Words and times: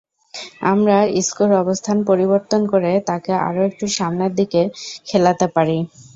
আমরা 0.63 0.97
ইসকোর 1.19 1.51
অবস্থান 1.63 1.97
পরিবর্তন 2.09 2.61
করে 2.73 2.91
তাকে 3.09 3.31
আরও 3.47 3.61
একটু 3.69 3.85
সামনের 3.97 4.31
দিকে 4.39 4.61
খেলাতে 5.07 5.45
পারি। 5.55 5.77